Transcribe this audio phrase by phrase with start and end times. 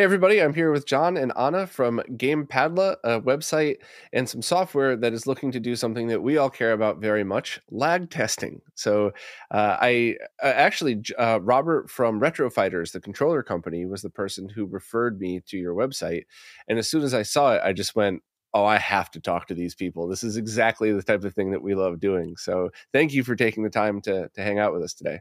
[0.00, 3.80] Hey, everybody, I'm here with John and Anna from GamePadla, a website
[4.14, 7.22] and some software that is looking to do something that we all care about very
[7.22, 8.62] much lag testing.
[8.74, 9.12] So,
[9.50, 14.48] uh, I uh, actually, uh, Robert from Retro Fighters, the controller company, was the person
[14.48, 16.22] who referred me to your website.
[16.66, 18.22] And as soon as I saw it, I just went,
[18.54, 20.08] Oh, I have to talk to these people.
[20.08, 22.38] This is exactly the type of thing that we love doing.
[22.38, 25.20] So, thank you for taking the time to, to hang out with us today.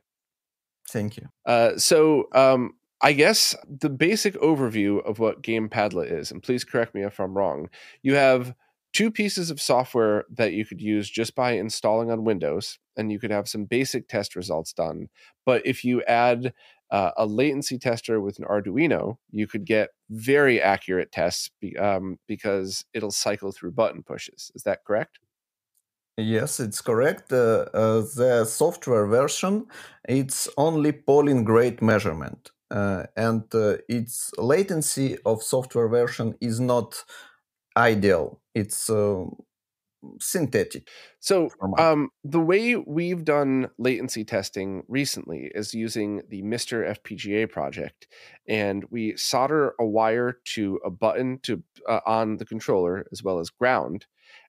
[0.90, 1.28] Thank you.
[1.46, 6.94] Uh, so, um, I guess the basic overview of what GamePadla is, and please correct
[6.94, 7.70] me if I'm wrong,
[8.02, 8.54] you have
[8.92, 13.20] two pieces of software that you could use just by installing on Windows, and you
[13.20, 15.08] could have some basic test results done.
[15.46, 16.54] But if you add
[16.92, 22.18] uh, a latency tester with an Arduino, you could get very accurate tests be, um,
[22.28, 24.52] because it'll cycle through button pushes.
[24.56, 25.20] Is that correct?
[26.18, 27.32] Yes, it's correct.
[27.32, 29.68] Uh, uh, the software version
[30.08, 37.04] it's only polling rate measurement uh, and uh, its latency of software version is not
[37.76, 38.42] ideal.
[38.54, 39.26] It's uh,
[40.20, 40.88] synthetic.
[41.20, 48.08] So, um, the way we've done latency testing recently is using the MiSTer FPGA project,
[48.48, 53.40] and we solder a wire to a button to uh, on the controller as well
[53.40, 54.06] as ground,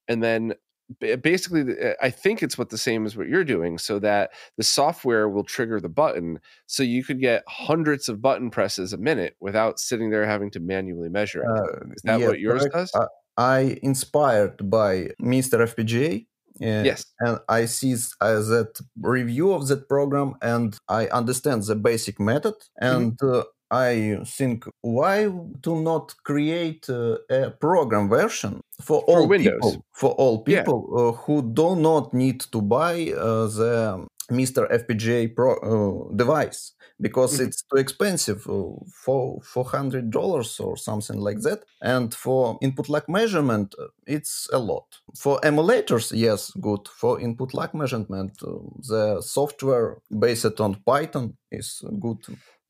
[0.09, 0.55] and then
[0.99, 4.63] basically eh, i think it's what the same as what you're doing so that the
[4.63, 9.37] software will trigger the button so you could get hundreds of button presses a minute
[9.41, 11.49] without sitting there having to manually measure it.
[11.49, 12.75] Uh, is that yeah, what yours correct.
[12.75, 13.07] does uh,
[13.37, 16.27] i inspired by MiSTer fpga
[16.63, 21.77] uh, yes and i see uh, that review of that program and i understand the
[21.77, 22.87] basic method mm-hmm.
[22.87, 23.41] and mm-hmm.
[23.71, 25.31] I think why
[25.63, 29.53] to not create uh, a program version for, for all Windows.
[29.55, 31.03] people for all people yeah.
[31.03, 37.35] uh, who do not need to buy uh, the MiSTer FPGA Pro uh, device because
[37.35, 37.47] mm-hmm.
[37.47, 38.73] it's too expensive uh,
[39.05, 44.49] for four hundred dollars or something like that, and for input lag measurement uh, it's
[44.53, 44.87] a lot.
[45.17, 46.89] For emulators, yes, good.
[46.89, 52.19] For input lag measurement, the software based on Python is good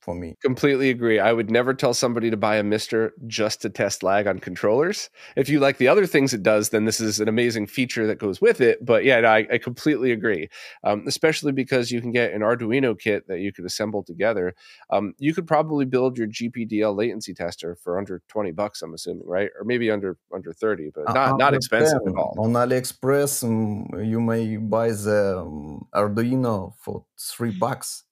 [0.00, 0.36] for me.
[0.42, 1.18] Completely agree.
[1.18, 5.10] I would never tell somebody to buy a MiSTer just to test lag on controllers.
[5.36, 8.18] If you like the other things it does, then this is an amazing feature that
[8.18, 8.84] goes with it.
[8.84, 10.48] But yeah, I, I completely agree.
[10.84, 14.54] Um, especially because you can get an Arduino kit that you could assemble together.
[14.90, 18.82] Um, you could probably build your GPDL latency tester for under twenty bucks.
[18.82, 19.50] I'm assuming, right?
[19.58, 22.34] Or maybe under under thirty, but not uh, not expensive at all.
[22.38, 28.04] On AliExpress, um, you may buy the um, Arduino for three bucks.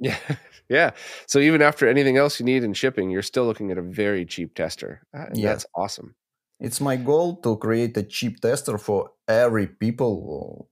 [0.00, 0.16] Yeah
[0.68, 0.90] yeah.
[1.26, 4.24] So even after anything else you need in shipping you're still looking at a very
[4.24, 5.50] cheap tester uh, and yeah.
[5.50, 6.14] that's awesome.
[6.60, 10.68] It's my goal to create a cheap tester for every people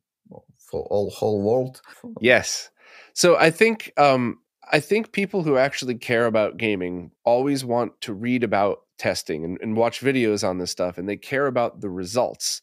[0.56, 1.83] for all whole world.
[2.21, 2.71] Yes.
[3.15, 4.39] So i think um
[4.73, 9.59] i think people who actually care about gaming always want to read about testing and,
[9.61, 12.62] and watch videos on this stuff and they care about the results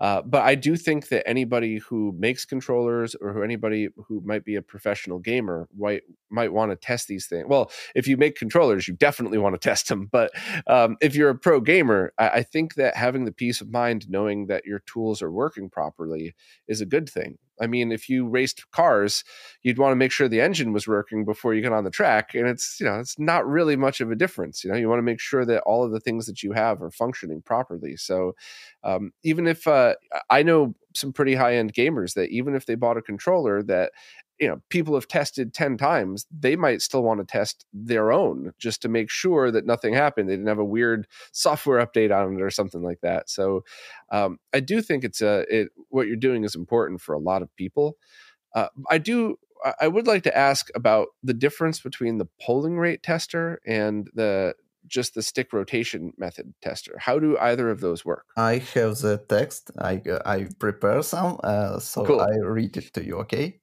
[0.00, 4.44] uh, but I do think that anybody who makes controllers or who anybody who might
[4.44, 7.46] be a professional gamer might might want to test these things.
[7.48, 10.08] Well, if you make controllers, you definitely want to test them.
[10.10, 10.30] But
[10.66, 14.08] um, if you're a pro gamer, I, I think that having the peace of mind
[14.08, 16.34] knowing that your tools are working properly
[16.66, 17.38] is a good thing.
[17.60, 19.24] I mean, if you raced cars,
[19.62, 22.34] you'd want to make sure the engine was working before you get on the track,
[22.34, 24.64] and it's you know it's not really much of a difference.
[24.64, 26.82] You know, you want to make sure that all of the things that you have
[26.82, 27.96] are functioning properly.
[27.96, 28.34] So,
[28.84, 29.94] um, even if uh,
[30.30, 33.92] I know some pretty high end gamers that even if they bought a controller that
[34.40, 38.52] you know people have tested 10 times they might still want to test their own
[38.58, 40.28] just to make sure that nothing happened.
[40.28, 43.28] They didn't have a weird software update on it or something like that.
[43.28, 43.64] So
[44.10, 47.42] um, i do think it's a it, what you're doing is important for a lot
[47.42, 47.96] of people.
[48.54, 49.36] Uh, i do
[49.80, 54.54] i would like to ask about the difference between the polling rate tester and the
[54.86, 56.96] just the stick rotation method tester.
[56.98, 58.24] How do either of those work?
[58.36, 59.70] I have the text.
[59.78, 62.20] I i prepare some uh, so cool.
[62.20, 63.60] i read it to you okay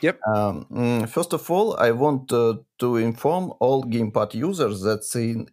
[0.00, 0.20] Yep.
[0.26, 5.00] Um, mm, first of all, I want uh, to inform all gamepad users that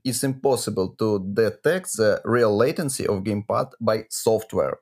[0.03, 4.79] it's impossible to detect the real latency of gamepad by software.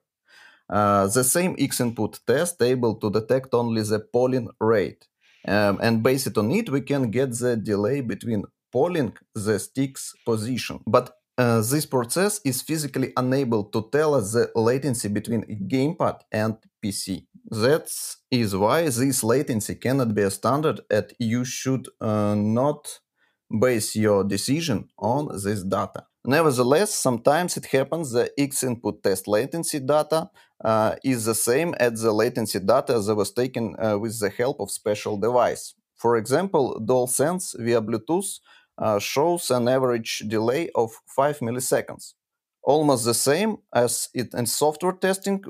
[0.69, 5.07] Uh, the same X-input test able to detect only the polling rate.
[5.47, 10.79] Um, and based on it, we can get the delay between polling the stick's position.
[10.87, 16.57] But uh, this process is physically unable to tell us the latency between gamepad and
[16.83, 17.27] PC.
[17.49, 17.89] That
[18.29, 22.99] is why this latency cannot be a standard and you should uh, not
[23.61, 26.03] base your decision on this data.
[26.25, 30.29] Nevertheless, sometimes it happens the X input test latency data
[30.63, 34.59] uh, is the same as the latency data that was taken uh, with the help
[34.59, 35.73] of special device.
[35.95, 38.39] For example, DualSense via Bluetooth
[38.99, 42.13] shows an average delay of 5 milliseconds,
[42.63, 45.43] almost the same as it in software testing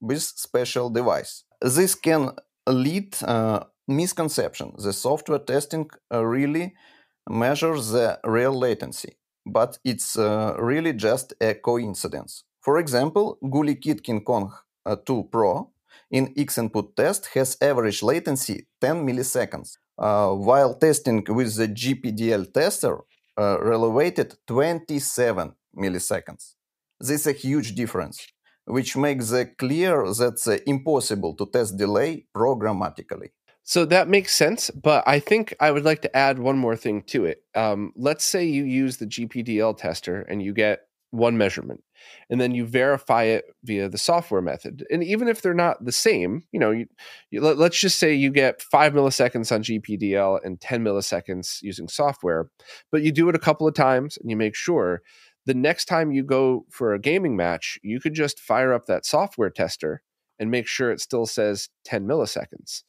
[0.00, 1.44] with special device.
[1.60, 2.30] This can
[2.66, 4.72] lead uh, misconception.
[4.78, 6.74] The software testing uh, really
[7.28, 9.16] measures the real latency,
[9.46, 12.44] but it's uh, really just a coincidence.
[12.60, 14.52] For example, GuliKit Kid King Kong
[14.86, 15.70] uh, 2 Pro
[16.10, 22.52] in X input test has average latency 10 milliseconds, uh, while testing with the GPDL
[22.52, 22.98] tester
[23.38, 26.54] uh, relevated 27 milliseconds.
[26.98, 28.26] This is a huge difference
[28.70, 33.30] which makes it clear that it's impossible to test delay programmatically.
[33.62, 37.02] So that makes sense, but I think I would like to add one more thing
[37.04, 37.42] to it.
[37.54, 40.80] Um, let's say you use the GPDL tester and you get
[41.10, 41.82] one measurement,
[42.28, 44.84] and then you verify it via the software method.
[44.90, 46.86] And even if they're not the same, you know, you,
[47.30, 51.88] you, let, let's just say you get five milliseconds on GPDL and 10 milliseconds using
[51.88, 52.48] software,
[52.92, 55.02] but you do it a couple of times and you make sure
[55.46, 59.06] the next time you go for a gaming match, you could just fire up that
[59.06, 60.02] software tester
[60.38, 62.82] and make sure it still says 10 milliseconds.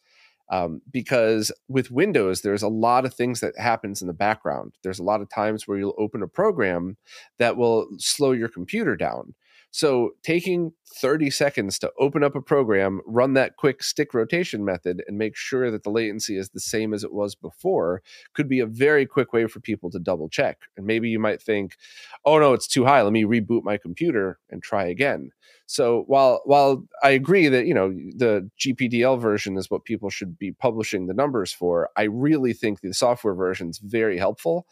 [0.51, 4.73] Um, because with Windows, there's a lot of things that happens in the background.
[4.83, 6.97] There's a lot of times where you'll open a program
[7.39, 9.33] that will slow your computer down.
[9.71, 15.01] So taking 30 seconds to open up a program, run that quick stick rotation method,
[15.07, 18.01] and make sure that the latency is the same as it was before
[18.33, 20.59] could be a very quick way for people to double check.
[20.75, 21.77] And maybe you might think,
[22.25, 23.01] oh no, it's too high.
[23.01, 25.31] Let me reboot my computer and try again.
[25.67, 30.37] So while while I agree that you know the GPDL version is what people should
[30.37, 34.67] be publishing the numbers for, I really think the software version is very helpful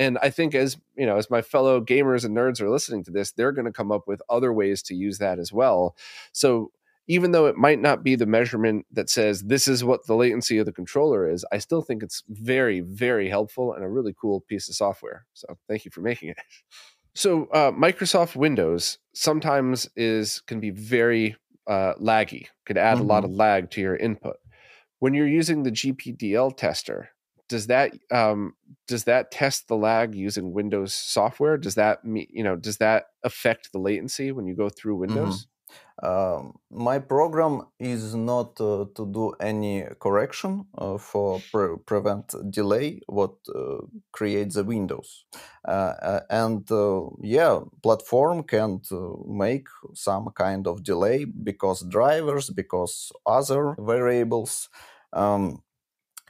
[0.00, 3.12] and i think as you know as my fellow gamers and nerds are listening to
[3.12, 5.94] this they're going to come up with other ways to use that as well
[6.32, 6.72] so
[7.06, 10.58] even though it might not be the measurement that says this is what the latency
[10.58, 14.40] of the controller is i still think it's very very helpful and a really cool
[14.40, 16.38] piece of software so thank you for making it
[17.14, 21.36] so uh, microsoft windows sometimes is can be very
[21.66, 23.04] uh, laggy could add mm-hmm.
[23.04, 23.40] a lot of mm-hmm.
[23.40, 24.36] lag to your input
[24.98, 27.10] when you're using the gpdl tester
[27.50, 28.54] does that um,
[28.86, 31.58] does that test the lag using Windows software?
[31.58, 35.14] Does that mean you know does that affect the latency when you go through mm-hmm.
[35.14, 35.36] Windows?
[35.36, 35.46] Mm-hmm.
[36.02, 43.00] Uh, my program is not uh, to do any correction uh, for pre- prevent delay
[43.06, 43.78] what uh,
[44.10, 45.26] creates the windows
[45.68, 46.66] uh, uh, and
[47.22, 48.80] yeah platform can
[49.28, 54.70] make some kind of delay because drivers because other variables
[55.12, 55.62] um,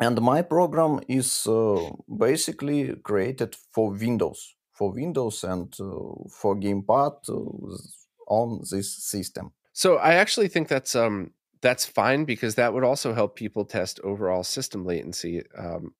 [0.01, 7.29] and my program is uh, basically created for Windows, for Windows and uh, for Gamepad
[7.29, 7.77] uh,
[8.27, 9.53] on this system.
[9.73, 14.01] So I actually think that's um, that's fine because that would also help people test
[14.03, 15.95] overall system latency um,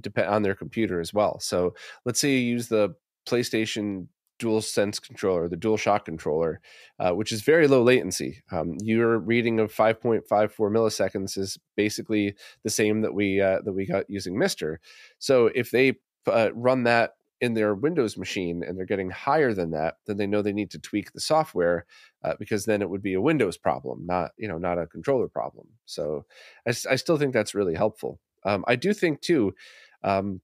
[0.00, 1.38] depend on their computer as well.
[1.40, 2.94] So let's say you use the
[3.26, 4.08] PlayStation
[4.44, 6.60] DualSense controller, the DualShock controller,
[6.98, 8.42] uh, which is very low latency.
[8.50, 10.22] Um, your reading of 5.54
[10.58, 14.76] milliseconds is basically the same that we uh, that we got using MiSTer.
[15.18, 15.94] So if they
[16.26, 20.26] uh, run that in their Windows machine and they're getting higher than that, then they
[20.26, 21.86] know they need to tweak the software
[22.22, 25.28] uh, because then it would be a Windows problem, not you know not a controller
[25.28, 25.66] problem.
[25.86, 26.26] So
[26.66, 28.20] I, I still think that's really helpful.
[28.44, 29.54] Um, I do think too.
[30.02, 30.42] Um,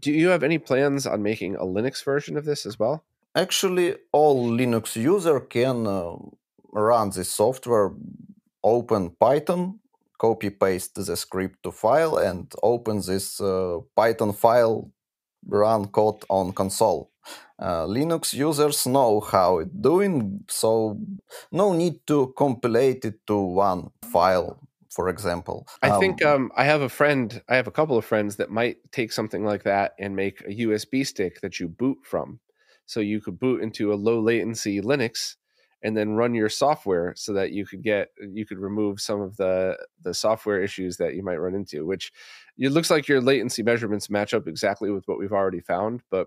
[0.00, 3.04] do you have any plans on making a Linux version of this as well?
[3.38, 6.16] Actually, all Linux user can uh,
[6.72, 7.92] run this software,
[8.62, 9.78] open Python
[10.18, 14.90] copy paste the script to file and open this uh, Python file,
[15.46, 17.10] run code on console.
[17.58, 20.98] Uh, Linux users know how it's doing, so
[21.50, 25.68] no need to compile it to one file for example.
[25.82, 28.50] I um, think um, I have a friend, I have a couple of friends that
[28.50, 32.40] might take something like that and make a USB stick that you boot from.
[32.88, 35.36] So you could boot into a low latency Linux
[35.82, 39.36] and then run your software so that you could get you could remove some of
[39.36, 42.12] the the software issues that you might run into which
[42.58, 46.26] it looks like your latency measurements match up exactly with what we've already found but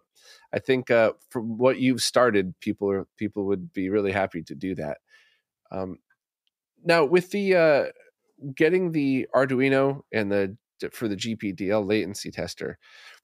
[0.53, 4.55] i think uh, from what you've started people are people would be really happy to
[4.55, 4.99] do that.
[5.71, 5.99] Um,
[6.83, 7.85] now with the uh,
[8.55, 10.57] getting the arduino and the
[10.91, 12.77] for the gpdl latency tester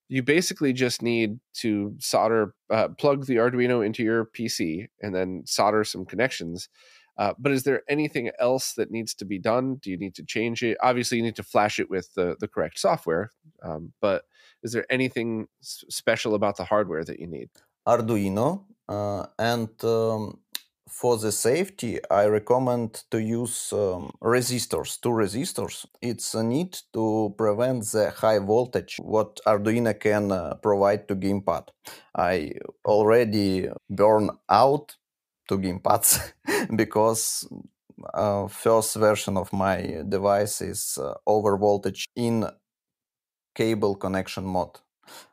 [0.10, 5.44] you basically just need to solder, uh, plug the Arduino into your PC and then
[5.46, 6.70] solder some connections.
[7.18, 9.76] Uh, but is there anything else that needs to be done?
[9.76, 10.78] Do you need to change it?
[10.84, 13.32] Obviously, you need to flash it with the, the correct software.
[13.64, 14.26] Um, but
[14.62, 17.50] is there anything s- special about the hardware that you need?
[17.88, 20.40] Arduino uh, and um,
[20.88, 25.86] for the safety, I recommend to use um, resistors, two resistors.
[26.02, 31.70] It's a need to prevent the high voltage what Arduino can uh, provide to gamepad.
[32.16, 32.54] I
[32.86, 34.96] already burn out
[35.48, 36.34] two gamepads
[36.76, 37.48] because
[38.14, 42.46] uh, first version of my device is uh, over voltage in
[43.56, 44.78] cable connection mode.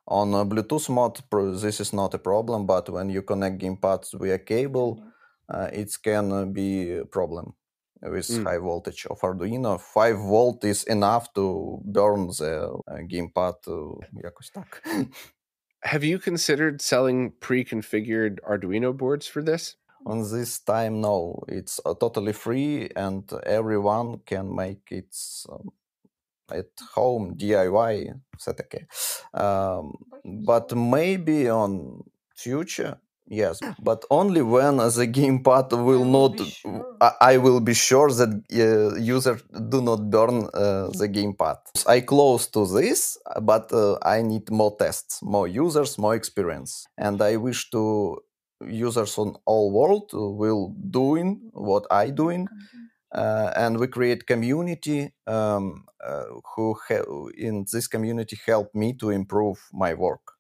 [0.06, 1.20] On Bluetooth mode,
[1.61, 5.02] this is not a problem, but when you connect gamepads via cable,
[5.50, 7.54] it can be a problem
[8.02, 8.44] with mm.
[8.44, 9.80] high voltage of Arduino.
[9.80, 13.54] 5 volt is enough to burn the uh, gamepad.
[15.82, 19.76] Have you considered selling pre-configured Arduino boards for this?
[20.06, 21.42] On this time, no.
[21.48, 25.16] It's uh, totally free, and everyone can make it
[25.50, 25.70] um,
[26.50, 28.20] at home DIY.
[28.46, 28.86] Okay.
[29.32, 36.38] Um, but maybe on future Yes, but only when the gamepad will not.
[36.38, 36.96] Sure.
[37.20, 41.56] I, will be sure that uh, user do not burn uh, the gamepad.
[41.86, 47.22] I close to this, but uh, I need more tests, more users, more experience, and
[47.22, 48.18] I wish to
[48.66, 52.48] users on all world will doing what I doing.
[53.14, 56.24] Uh, and we create community um, uh,
[56.56, 56.76] who
[57.38, 60.33] in this community help me to improve my work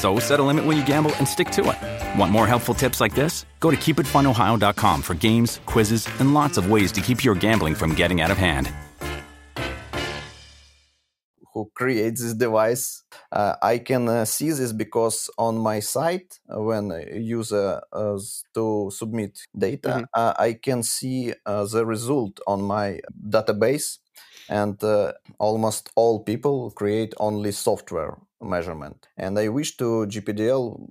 [0.00, 2.18] So set a limit when you gamble and stick to it.
[2.18, 3.44] Want more helpful tips like this?
[3.60, 7.94] Go to keepitfunohio.com for games, quizzes, and lots of ways to keep your gambling from
[7.94, 8.72] getting out of hand.
[11.52, 13.02] Who creates this device?
[13.30, 18.18] Uh, I can uh, see this because on my site, uh, when user uh,
[18.54, 20.04] to submit data, mm-hmm.
[20.14, 23.98] Uh, I can see uh, the result on my database,
[24.48, 24.82] and
[25.38, 29.08] almost all people create only software measurement.
[29.16, 30.90] And I wish to GPDL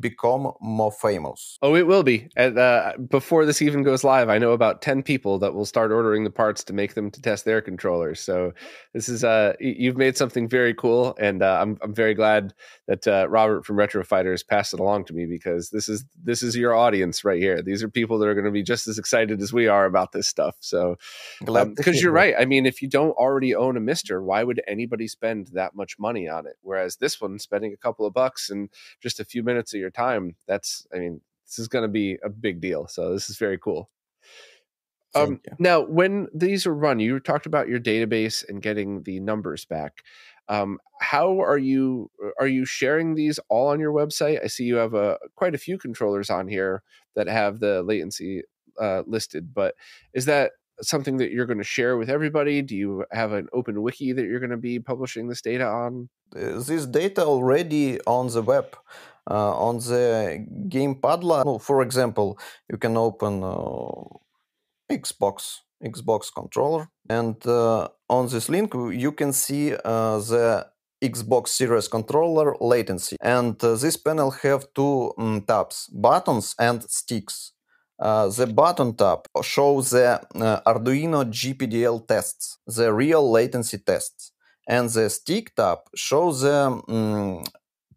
[0.00, 1.58] become more famous.
[1.62, 2.28] Oh, it will be.
[2.36, 5.92] And, uh, before this even goes live, I know about 10 people that will start
[5.92, 8.20] ordering the parts to make them to test their controllers.
[8.20, 8.52] So
[8.94, 11.16] this is, uh, you've made something very cool.
[11.20, 12.54] And uh, I'm, I'm very glad
[12.86, 16.42] that uh, Robert from Retro Fighters passed it along to me because this is, this
[16.42, 17.62] is your audience right here.
[17.62, 20.12] These are people that are going to be just as excited as we are about
[20.12, 20.56] this stuff.
[20.60, 20.96] So,
[21.40, 22.34] because um, you're right.
[22.38, 25.98] I mean, if you don't already own a MiSTer, why would anybody spend that much
[25.98, 26.56] money on it?
[26.62, 28.70] Whereas this one, spending a couple of bucks and
[29.02, 31.88] just a few minutes minutes of your time, that's, I mean, this is going to
[31.88, 32.86] be a big deal.
[32.86, 33.90] So this is very cool.
[35.14, 39.64] Um, now, when these are run, you talked about your database and getting the numbers
[39.64, 40.02] back.
[40.48, 44.42] Um, how are you are you sharing these all on your website?
[44.42, 46.82] I see you have a quite a few controllers on here
[47.16, 48.42] that have the latency
[48.80, 49.74] uh, listed, but
[50.12, 52.62] is that something that you're going to share with everybody?
[52.62, 56.08] Do you have an open wiki that you're going to be publishing this data on?
[56.34, 58.76] Uh, this data already on the web.
[59.30, 62.38] Uh, on the Gamepadla, for example,
[62.70, 64.16] you can open uh,
[64.90, 70.66] Xbox Xbox controller, and uh, on this link you can see uh, the
[71.02, 73.16] Xbox Series controller latency.
[73.20, 77.52] And uh, this panel have two um, tabs: buttons and sticks.
[78.00, 80.20] Uh, the button tab shows the
[80.66, 84.32] Arduino GPDL tests, the real latency tests,
[84.68, 87.44] and the stick tab shows the um,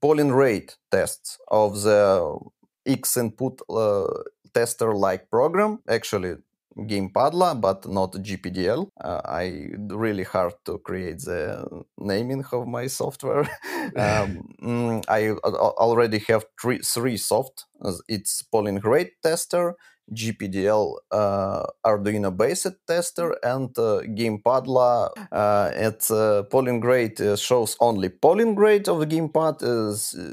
[0.01, 2.37] polling rate tests of the
[2.85, 4.07] X input uh,
[4.53, 5.79] tester like program.
[5.87, 6.35] Actually,
[6.77, 8.87] GamePadla, but not GPDL.
[9.03, 13.41] Uh, I really hard to create the naming of my software.
[13.97, 17.65] um, mm, I already have three, three soft.
[18.07, 19.75] It's polling rate tester,
[20.13, 25.09] GPDL uh, Arduino based tester, and uh, GamePadla.
[25.31, 29.59] Uh, it's uh, polling rate uh, shows only polling rate of the GamePad.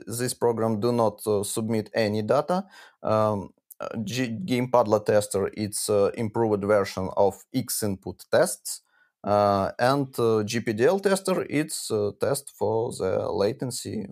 [0.07, 2.65] this program do not submit any data.
[3.03, 3.51] Um,
[4.05, 8.83] G- GamePadla tester it's uh, improved version of X input tests.
[9.25, 14.07] Uh, and uh, GPDL tester it's a test for the latency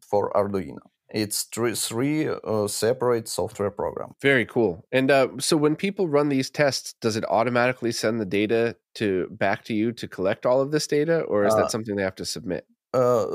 [0.00, 0.91] for Arduino.
[1.12, 4.14] It's three, three uh, separate software program.
[4.22, 4.86] Very cool.
[4.92, 9.28] And uh, so when people run these tests, does it automatically send the data to
[9.30, 12.02] back to you to collect all of this data, or is that uh, something they
[12.02, 12.66] have to submit?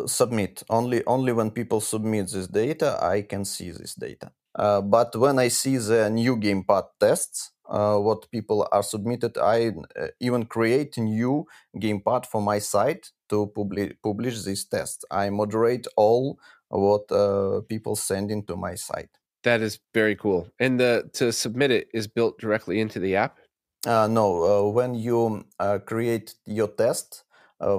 [0.06, 4.32] submit only only when people submit this data, I can see this data.
[4.58, 9.74] Uh, but when I see the new gamepad tests, uh, what people are submitted, I
[10.00, 15.06] uh, even create new gamepad for my site to publi- publish these tests.
[15.12, 19.10] I moderate all what uh, people send into my site.
[19.44, 20.50] That is very cool.
[20.60, 23.38] And the to submit it is built directly into the app.
[23.86, 25.46] Uh, no, when you
[25.86, 27.24] create your test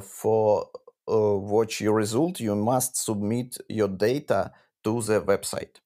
[0.02, 0.66] for
[1.06, 4.52] watch your result, you must submit your data
[4.84, 5.80] to the website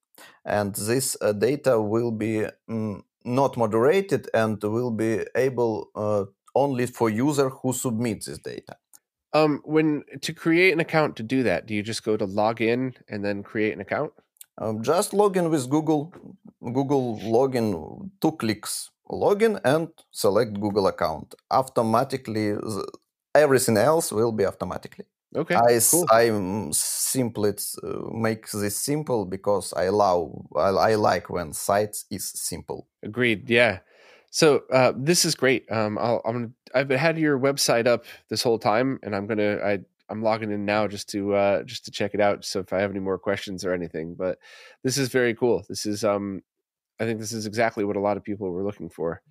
[0.45, 6.85] and this uh, data will be mm, not moderated and will be able uh, only
[6.85, 8.75] for user who submits this data.
[9.33, 12.61] Um, when to create an account to do that, do you just go to log
[12.61, 14.13] in and then create an account?
[14.59, 16.13] Um, just log in with Google.
[16.61, 21.35] Google login, two clicks, login and select Google account.
[21.51, 22.55] Automatically,
[23.35, 25.05] everything else will be automatically.
[25.35, 25.55] Okay.
[25.55, 26.05] I cool.
[26.11, 26.31] I
[26.71, 32.87] simply uh, make this simple because I allow I, I, like when sites is simple.
[33.01, 33.49] Agreed.
[33.49, 33.79] Yeah.
[34.29, 35.71] So uh, this is great.
[35.71, 39.57] Um, i am gonna, I've had your website up this whole time, and I'm gonna
[39.63, 42.45] I I'm logging in now just to uh, just to check it out.
[42.45, 44.37] So if I have any more questions or anything, but
[44.83, 45.65] this is very cool.
[45.69, 46.41] This is um
[46.99, 49.21] I think this is exactly what a lot of people were looking for.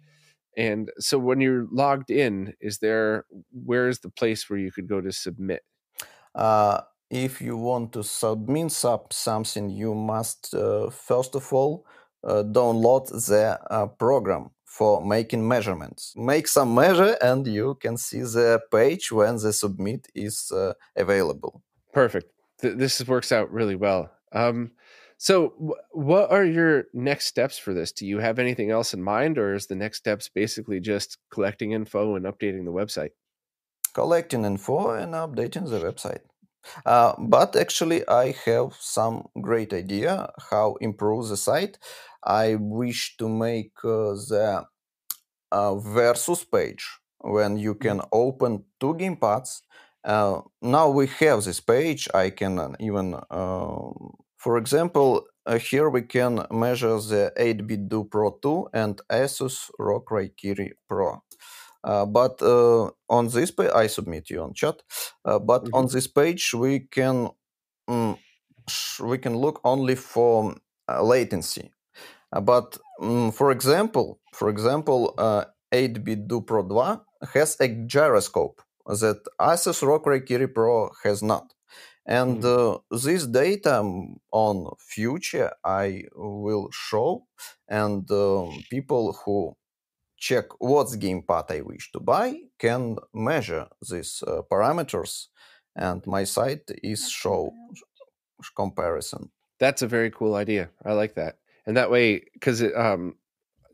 [0.57, 4.89] And so when you're logged in, is there where is the place where you could
[4.89, 5.63] go to submit?
[6.35, 11.87] Uh, if you want to submit sub something, you must uh, first of all
[12.25, 16.15] uh, download the uh, program for making measurements.
[16.17, 21.63] Make some measure, and you can see the page when the submit is uh, available.
[21.93, 22.33] Perfect.
[22.61, 24.11] Th- this works out really well.
[24.33, 24.73] Um,
[25.19, 27.93] so, w- what are your next steps for this?
[27.93, 31.73] Do you have anything else in mind, or is the next steps basically just collecting
[31.73, 33.13] info and updating the website?
[33.95, 36.21] collecting info and updating the website.
[36.87, 41.79] Uh, but actually, I have some great idea how improve the site.
[42.25, 44.65] I wish to make uh, the
[45.51, 46.85] uh, versus page
[47.21, 48.09] when you can mm-hmm.
[48.13, 49.61] open two gamepads.
[50.05, 52.09] Uh, now we have this page.
[52.13, 58.69] I can even, um, for example, uh, here we can measure the 8BitDo Pro 2
[58.73, 61.23] and Asus ROG Raikiri Pro.
[61.85, 64.83] Uh, but uh, on this page, I submit you on chat.
[65.25, 65.75] Uh, but mm-hmm.
[65.75, 67.31] on this page, we can
[67.89, 68.17] um,
[69.01, 70.55] we can look only for
[71.01, 71.73] latency.
[72.41, 75.15] But um, for example, for example,
[75.73, 81.53] 8-bit Do Pro 2 has a gyroscope that Asus ROG Raikiri Pro has not.
[82.05, 82.95] And mm-hmm.
[82.95, 83.81] uh, this data
[84.33, 87.27] on future I will show,
[87.69, 89.55] and uh, people who
[90.17, 95.29] check what's gamepad I wish to buy, can measure these uh, parameters,
[95.77, 97.53] and my site is show
[98.57, 99.31] comparison.
[99.61, 100.71] That's a very cool idea.
[100.85, 103.15] I like that, and that way because um,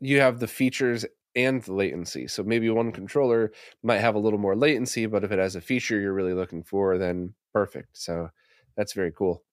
[0.01, 2.27] you have the features and the latency.
[2.27, 3.51] So maybe one controller
[3.83, 6.63] might have a little more latency, but if it has a feature you're really looking
[6.63, 7.97] for, then perfect.
[7.97, 8.29] So
[8.75, 9.43] that's very cool.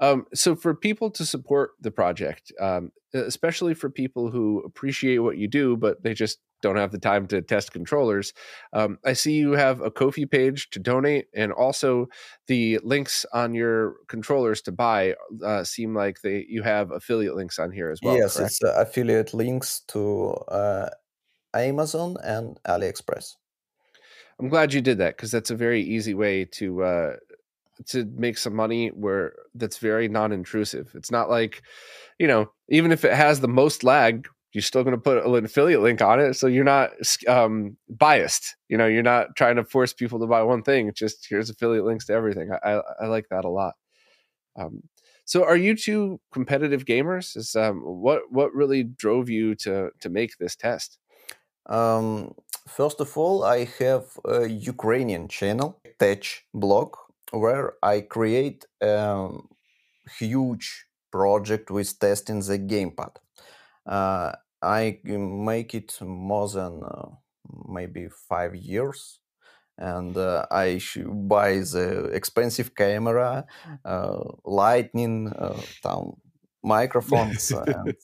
[0.00, 5.36] Um, so for people to support the project, um, especially for people who appreciate what
[5.36, 8.32] you do, but they just don't have the time to test controllers,
[8.72, 12.08] um, I see you have a Ko-fi page to donate, and also
[12.46, 17.58] the links on your controllers to buy uh, seem like they you have affiliate links
[17.58, 18.16] on here as well.
[18.16, 18.50] Yes, correct?
[18.50, 20.90] it's uh, affiliate links to uh,
[21.54, 23.36] Amazon and AliExpress.
[24.38, 27.16] I'm glad you did that because that's a very easy way to uh,
[27.86, 30.92] to make some money where that's very non-intrusive.
[30.94, 31.62] It's not like,
[32.18, 35.44] you know, even if it has the most lag, you're still going to put an
[35.44, 36.90] affiliate link on it, so you're not
[37.28, 38.56] um, biased.
[38.68, 40.88] You know, you're not trying to force people to buy one thing.
[40.88, 42.50] It's just here's affiliate links to everything.
[42.52, 43.74] I, I, I like that a lot.
[44.58, 44.82] Um,
[45.24, 47.36] so, are you two competitive gamers?
[47.36, 50.98] Is um, what what really drove you to to make this test?
[51.66, 52.34] Um,
[52.66, 56.96] first of all, I have a Ukrainian channel, Tech blog,
[57.32, 59.30] where I create a
[60.18, 63.16] huge project with testing the gamepad.
[63.86, 67.10] Uh, I make it more than uh,
[67.68, 69.20] maybe five years,
[69.78, 73.46] and uh, I buy the expensive camera,
[73.84, 75.62] uh, lightning, uh,
[76.62, 77.52] microphones.
[77.52, 77.94] and,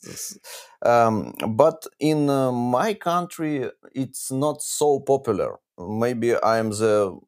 [0.82, 5.58] um, but in uh, my country, it's not so popular.
[5.78, 7.18] Maybe I'm the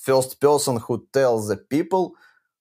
[0.00, 2.14] first person who tells the people,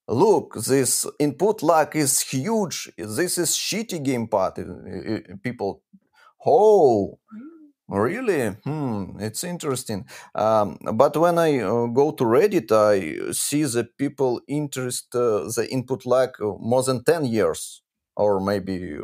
[0.07, 2.91] look, this input lag is huge.
[2.97, 5.41] This is shitty gamepad.
[5.43, 5.81] People,
[6.45, 7.19] oh,
[7.89, 8.49] Really?
[8.49, 10.05] Hmm, it's interesting.
[10.35, 15.67] Um, but when I uh, go to Reddit, I see the people interest uh, the
[15.71, 17.81] input lag uh, more than 10 years
[18.15, 18.95] or maybe.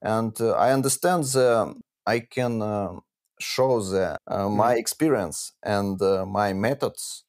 [0.00, 1.74] And uh, I understand the,
[2.06, 2.92] I can uh,
[3.38, 4.78] show the, uh, my mm-hmm.
[4.78, 7.24] experience and my methods.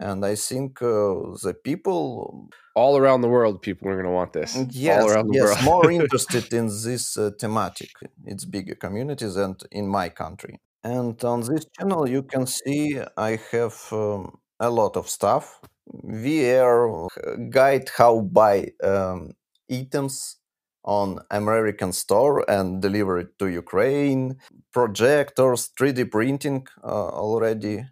[0.00, 4.56] And I think the people all around the world, people are going to want this.
[4.70, 7.90] Yes, yes, more interested in this uh, thematic.
[8.24, 10.58] It's bigger communities and in my country.
[10.82, 15.60] And on this channel, you can see I have um, a lot of stuff.
[16.02, 17.08] VR
[17.50, 19.32] guide how buy um,
[19.70, 20.36] items
[20.82, 24.36] on American store and deliver it to Ukraine.
[24.72, 27.84] Projectors, 3D printing uh, already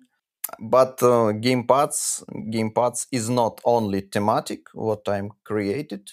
[0.59, 6.09] but uh, gamepads gamepads is not only thematic what i'm created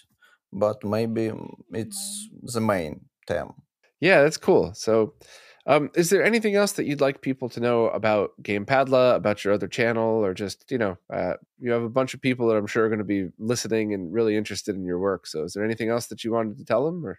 [0.52, 1.32] but maybe
[1.72, 3.52] it's the main theme
[4.00, 5.14] yeah that's cool so
[5.66, 9.52] um, is there anything else that you'd like people to know about gamepadla about your
[9.52, 12.66] other channel or just you know uh, you have a bunch of people that i'm
[12.66, 15.64] sure are going to be listening and really interested in your work so is there
[15.64, 17.18] anything else that you wanted to tell them or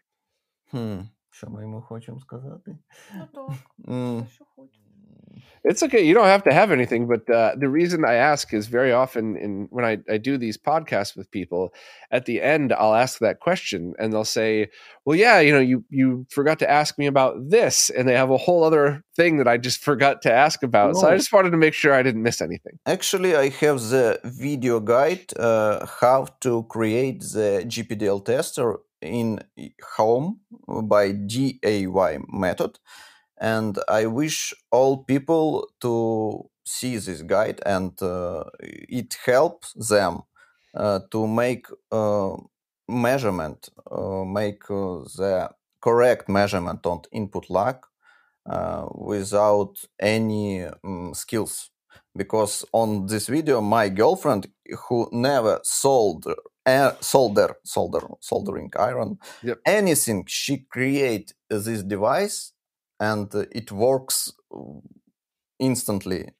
[0.71, 1.01] hmm.
[1.33, 2.77] Що ми йому хочемо сказати?
[3.15, 4.27] Ну так, mm.
[4.27, 4.84] що хочемо.
[5.68, 6.00] It's okay.
[6.00, 9.36] You don't have to have anything, but uh, the reason I ask is very often
[9.36, 11.74] in when I, I do these podcasts with people,
[12.12, 14.68] at the end I'll ask that question, and they'll say,
[15.04, 18.30] "Well, yeah, you know, you you forgot to ask me about this," and they have
[18.30, 20.94] a whole other thing that I just forgot to ask about.
[20.94, 21.00] No.
[21.00, 22.78] So I just wanted to make sure I didn't miss anything.
[22.86, 29.40] Actually, I have the video guide uh, how to create the GPDL tester in
[29.96, 30.40] home
[30.84, 32.78] by DIY method
[33.38, 40.22] and I wish all people to see this guide and uh, it helps them
[40.74, 42.36] uh, to make uh,
[42.88, 47.76] measurement, uh, make uh, the correct measurement on input lag
[48.48, 51.70] uh, without any um, skills.
[52.14, 54.48] Because on this video, my girlfriend,
[54.88, 56.26] who never sold
[57.00, 59.58] solder, solder, soldering iron, yep.
[59.64, 62.52] anything, she create this device
[63.00, 64.80] and uh, it works uh,
[65.58, 66.30] instantly.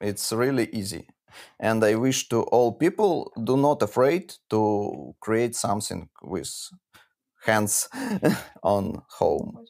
[0.00, 1.08] It's really easy.
[1.60, 6.50] And I wish to all people do not afraid to create something with
[7.44, 7.88] hands
[8.62, 9.60] on home.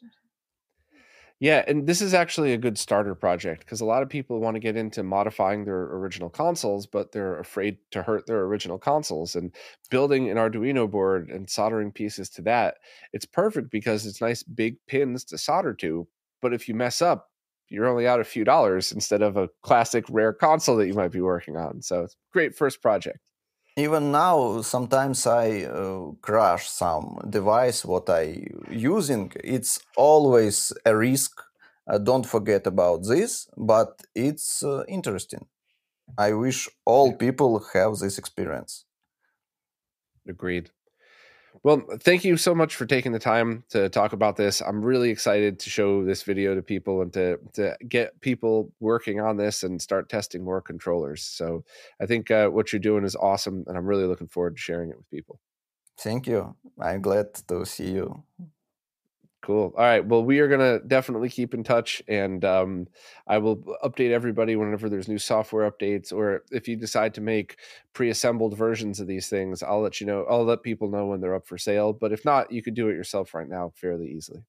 [1.41, 4.55] Yeah, and this is actually a good starter project because a lot of people want
[4.55, 9.35] to get into modifying their original consoles, but they're afraid to hurt their original consoles.
[9.35, 9.55] And
[9.89, 12.75] building an Arduino board and soldering pieces to that,
[13.13, 16.07] it's perfect because it's nice big pins to solder to.
[16.41, 17.29] But if you mess up,
[17.69, 21.11] you're only out a few dollars instead of a classic rare console that you might
[21.11, 21.81] be working on.
[21.81, 23.19] So it's great first project
[23.79, 28.23] even now sometimes i uh, crash some device what i
[28.71, 29.31] using.
[29.43, 31.41] It's always a risk.
[31.87, 35.45] Uh, don't forget about this but it's uh, interesting.
[36.17, 38.85] I wish all people have this experience.
[40.27, 40.71] Agreed
[41.63, 44.61] well, thank you so much for taking the time to talk about this.
[44.61, 49.19] I'm really excited to show this video to people and to to get people working
[49.19, 51.23] on this and start testing more controllers.
[51.23, 51.63] So
[52.01, 54.89] I think uh, what you're doing is awesome, and I'm really looking forward to sharing
[54.89, 55.39] it with people.
[55.97, 56.55] Thank you.
[56.79, 58.23] I'm glad to see you.
[59.41, 59.73] Cool.
[59.77, 60.05] All right.
[60.05, 62.87] Well, we are going to definitely keep in touch, and um,
[63.25, 67.57] I will update everybody whenever there's new software updates, or if you decide to make
[67.93, 70.25] pre-assembled versions of these things, I'll let you know.
[70.29, 71.93] I'll let people know when they're up for sale.
[71.93, 74.43] But if not, you could do it yourself right now fairly easily.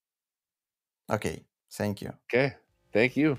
[1.09, 1.45] Okay.
[1.71, 2.11] Thank you.
[2.29, 2.55] Okay.
[2.91, 3.37] Thank you.